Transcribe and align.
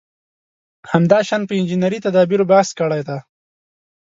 همداشان 0.91 1.41
په 1.47 1.53
انجنیري 1.59 1.99
تدابېرو 2.05 2.49
بحث 2.51 2.69
کړی 2.79 3.01
دی. 3.07 3.19